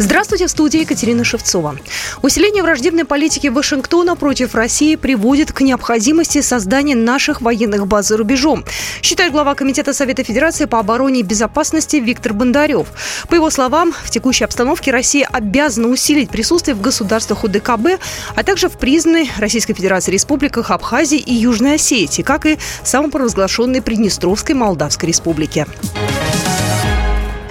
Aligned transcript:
Здравствуйте, 0.00 0.46
в 0.46 0.50
студии 0.50 0.80
Екатерина 0.80 1.24
Шевцова. 1.24 1.76
Усиление 2.22 2.62
враждебной 2.62 3.04
политики 3.04 3.48
Вашингтона 3.48 4.16
против 4.16 4.54
России 4.54 4.96
приводит 4.96 5.52
к 5.52 5.60
необходимости 5.60 6.40
создания 6.40 6.94
наших 6.94 7.42
военных 7.42 7.86
баз 7.86 8.08
за 8.08 8.16
рубежом, 8.16 8.64
считает 9.02 9.30
глава 9.30 9.54
Комитета 9.54 9.92
Совета 9.92 10.24
Федерации 10.24 10.64
по 10.64 10.78
обороне 10.78 11.20
и 11.20 11.22
безопасности 11.22 11.96
Виктор 11.96 12.32
Бондарев. 12.32 12.86
По 13.28 13.34
его 13.34 13.50
словам, 13.50 13.92
в 13.92 14.08
текущей 14.08 14.44
обстановке 14.44 14.90
Россия 14.90 15.28
обязана 15.30 15.88
усилить 15.88 16.30
присутствие 16.30 16.74
в 16.74 16.80
государствах 16.80 17.44
УДКБ, 17.44 18.00
а 18.34 18.42
также 18.42 18.70
в 18.70 18.78
признанной 18.78 19.30
Российской 19.36 19.74
Федерации 19.74 20.12
республиках 20.12 20.70
Абхазии 20.70 21.18
и 21.18 21.34
Южной 21.34 21.74
Осетии, 21.74 22.22
как 22.22 22.46
и 22.46 22.58
самопровозглашенной 22.84 23.82
Приднестровской 23.82 24.54
Молдавской 24.54 25.10
Республике. 25.10 25.66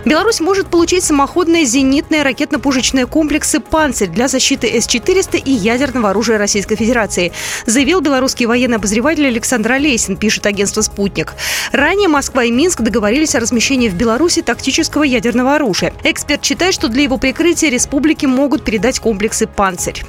Беларусь 0.05 0.39
может 0.39 0.67
получить 0.67 1.03
самоходные 1.03 1.65
зенитные 1.65 2.23
ракетно-пушечные 2.23 3.05
комплексы 3.05 3.59
«Панцирь» 3.59 4.09
для 4.09 4.27
защиты 4.27 4.67
С-400 4.67 5.37
и 5.43 5.51
ядерного 5.51 6.11
оружия 6.11 6.37
Российской 6.37 6.75
Федерации, 6.75 7.31
заявил 7.65 7.99
белорусский 8.01 8.45
военный 8.45 8.77
обозреватель 8.77 9.27
Александр 9.27 9.73
Олесин, 9.73 10.15
пишет 10.15 10.45
агентство 10.45 10.81
«Спутник». 10.81 11.33
Ранее 11.71 12.07
Москва 12.07 12.43
и 12.43 12.51
Минск 12.51 12.81
договорились 12.81 13.35
о 13.35 13.39
размещении 13.39 13.89
в 13.89 13.95
Беларуси 13.95 14.41
тактического 14.41 15.03
ядерного 15.03 15.55
оружия. 15.55 15.93
Эксперт 16.03 16.43
считает, 16.43 16.73
что 16.73 16.87
для 16.87 17.03
его 17.03 17.17
прикрытия 17.17 17.69
республики 17.69 18.25
могут 18.25 18.63
передать 18.63 18.99
комплексы 18.99 19.47
«Панцирь». 19.47 20.03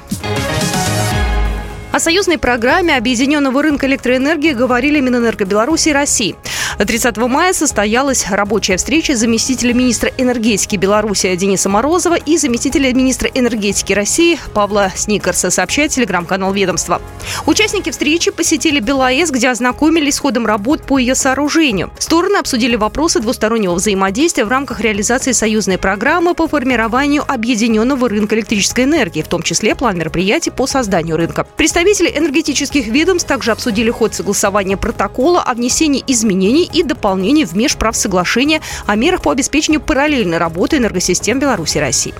О 1.91 1.99
союзной 1.99 2.37
программе 2.37 2.95
объединенного 2.95 3.61
рынка 3.61 3.85
электроэнергии 3.85 4.53
говорили 4.53 5.01
Минэнерго 5.01 5.43
Беларуси 5.43 5.89
и 5.89 5.91
России. 5.91 6.37
30 6.77 7.17
мая 7.17 7.51
состоялась 7.53 8.25
рабочая 8.29 8.77
встреча 8.77 9.15
заместителя 9.15 9.73
министра 9.73 10.09
энергетики 10.17 10.77
Беларуси 10.77 11.35
Дениса 11.35 11.67
Морозова 11.69 12.15
и 12.15 12.37
заместителя 12.37 12.93
министра 12.93 13.29
энергетики 13.33 13.91
России 13.93 14.39
Павла 14.53 14.91
Сникерса, 14.95 15.49
сообщает 15.49 15.91
телеграм-канал 15.91 16.53
ведомства. 16.53 17.01
Участники 17.45 17.91
встречи 17.91 18.31
посетили 18.31 18.79
БелАЭС, 18.79 19.31
где 19.31 19.49
ознакомились 19.49 20.15
с 20.15 20.19
ходом 20.19 20.45
работ 20.45 20.83
по 20.83 20.97
ее 20.97 21.13
сооружению. 21.13 21.91
Стороны 21.99 22.37
обсудили 22.37 22.75
вопросы 22.77 23.19
двустороннего 23.19 23.73
взаимодействия 23.73 24.45
в 24.45 24.49
рамках 24.49 24.79
реализации 24.79 25.33
союзной 25.33 25.77
программы 25.77 26.33
по 26.33 26.47
формированию 26.47 27.23
объединенного 27.27 28.09
рынка 28.09 28.35
электрической 28.35 28.85
энергии, 28.85 29.21
в 29.21 29.27
том 29.27 29.43
числе 29.43 29.75
план 29.75 29.97
мероприятий 29.97 30.51
по 30.51 30.67
созданию 30.67 31.17
рынка. 31.17 31.45
Представители 31.81 32.15
энергетических 32.15 32.85
ведомств 32.85 33.27
также 33.27 33.49
обсудили 33.49 33.89
ход 33.89 34.13
согласования 34.13 34.77
протокола 34.77 35.41
о 35.41 35.55
внесении 35.55 36.03
изменений 36.05 36.69
и 36.71 36.83
дополнений 36.83 37.43
в 37.43 37.55
межправсоглашение 37.55 38.61
о 38.85 38.95
мерах 38.95 39.23
по 39.23 39.31
обеспечению 39.31 39.81
параллельной 39.81 40.37
работы 40.37 40.77
энергосистем 40.77 41.39
Беларуси 41.39 41.79
и 41.79 41.81
России. 41.81 42.13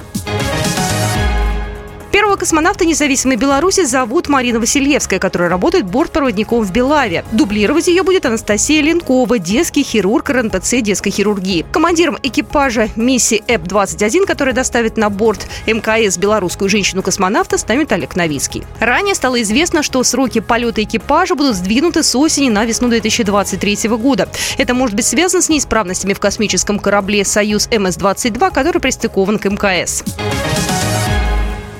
Первого 2.31 2.45
космонавта 2.45 2.85
независимой 2.85 3.35
Беларуси 3.35 3.83
зовут 3.83 4.29
Марина 4.29 4.61
Васильевская, 4.61 5.19
которая 5.19 5.49
работает 5.49 5.85
бортпроводником 5.85 6.61
в 6.63 6.71
Белаве. 6.71 7.25
Дублировать 7.33 7.89
ее 7.89 8.03
будет 8.03 8.25
Анастасия 8.25 8.81
Ленкова, 8.81 9.37
детский 9.37 9.83
хирург 9.83 10.29
РНПЦ 10.29 10.75
детской 10.79 11.09
хирургии. 11.09 11.65
Командиром 11.73 12.17
экипажа 12.23 12.87
миссии 12.95 13.43
ЭП-21, 13.47 14.25
которая 14.25 14.55
доставит 14.55 14.95
на 14.95 15.09
борт 15.09 15.45
МКС 15.67 16.17
белорусскую 16.17 16.69
женщину-космонавта, 16.69 17.57
станет 17.57 17.91
Олег 17.91 18.15
Новицкий. 18.15 18.63
Ранее 18.79 19.13
стало 19.13 19.41
известно, 19.41 19.83
что 19.83 20.01
сроки 20.01 20.39
полета 20.39 20.83
экипажа 20.83 21.35
будут 21.35 21.57
сдвинуты 21.57 22.01
с 22.01 22.15
осени 22.15 22.47
на 22.47 22.63
весну 22.63 22.87
2023 22.87 23.89
года. 23.89 24.29
Это 24.57 24.73
может 24.73 24.95
быть 24.95 25.05
связано 25.05 25.41
с 25.41 25.49
неисправностями 25.49 26.13
в 26.13 26.21
космическом 26.21 26.79
корабле 26.79 27.25
«Союз 27.25 27.67
МС-22», 27.67 28.53
который 28.53 28.79
пристыкован 28.79 29.37
к 29.37 29.49
МКС. 29.49 30.05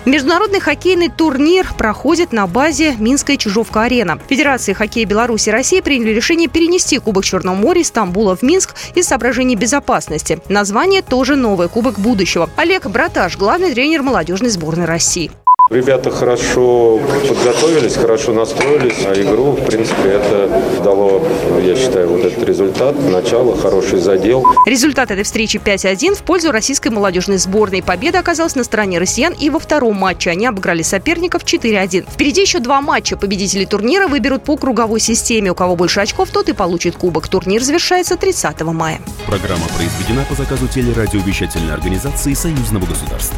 Международный 0.06 0.60
хоккейный 0.60 1.10
турнир 1.10 1.68
проходит 1.78 2.32
на 2.32 2.48
базе 2.48 2.96
Минская 2.98 3.38
Чижовка-арена. 3.38 4.20
Федерации 4.28 4.74
хоккея 4.74 5.06
Беларуси 5.06 5.50
и 5.50 5.52
России 5.52 5.80
приняли 5.80 6.10
решение 6.10 6.48
перенести 6.48 6.98
Кубок 6.98 7.24
Черного 7.24 7.54
моря 7.56 7.82
из 7.82 7.90
Стамбула 7.90 8.36
в 8.36 8.42
Минск 8.42 8.74
из 8.96 9.06
соображений 9.06 9.56
безопасности. 9.56 10.40
Название 10.50 11.04
тоже 11.04 11.36
новое– 11.36 11.68
Кубок 11.70 12.00
будущего. 12.00 12.50
Олег 12.56 12.88
Браташ, 12.88 13.38
главный 13.38 13.74
тренер 13.76 14.02
молодежной 14.02 14.50
сборной 14.50 14.86
России. 14.86 15.30
Ребята 15.72 16.12
хорошо 16.12 17.00
подготовились, 17.30 17.96
хорошо 17.96 18.34
настроились 18.34 19.06
на 19.06 19.14
игру. 19.22 19.52
В 19.52 19.66
принципе, 19.66 20.10
это 20.10 20.82
дало, 20.84 21.26
я 21.64 21.78
считаю, 21.78 22.10
вот 22.10 22.26
этот 22.26 22.44
результат. 22.44 22.94
Начало, 23.10 23.56
хороший 23.56 24.00
задел. 24.00 24.46
Результат 24.66 25.12
этой 25.12 25.24
встречи 25.24 25.62
5-1 25.64 26.16
в 26.16 26.24
пользу 26.24 26.52
российской 26.52 26.90
молодежной 26.90 27.38
сборной. 27.38 27.82
Победа 27.82 28.20
оказалась 28.20 28.56
на 28.56 28.66
стороне 28.66 29.00
россиян 29.00 29.32
и 29.32 29.50
во 29.50 29.60
втором 29.60 29.96
матче. 29.96 30.32
Они 30.32 30.46
обыграли 30.46 30.82
соперников 30.82 31.46
4-1. 31.46 32.06
Впереди 32.12 32.42
еще 32.42 32.60
два 32.60 32.82
матча. 32.82 33.16
Победители 33.16 33.64
турнира 33.64 34.10
выберут 34.10 34.44
по 34.44 34.58
круговой 34.58 35.00
системе. 35.00 35.52
У 35.52 35.56
кого 35.56 35.78
больше 35.78 36.02
очков, 36.02 36.32
тот 36.32 36.50
и 36.50 36.54
получит 36.54 36.98
кубок. 36.98 37.30
Турнир 37.30 37.64
завершается 37.64 38.18
30 38.18 38.62
мая. 38.64 39.00
Программа 39.26 39.68
произведена 39.78 40.26
по 40.28 40.36
заказу 40.36 40.68
телерадиовещательной 40.68 41.74
организации 41.74 42.34
Союзного 42.34 42.86
государства. 42.88 43.38